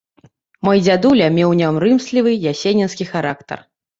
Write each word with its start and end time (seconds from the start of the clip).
Мой 0.67 0.79
дзядуля 0.85 1.27
меў 1.35 1.51
няўрымслівы 1.59 2.33
ясенінскі 2.53 3.07
характар. 3.13 3.63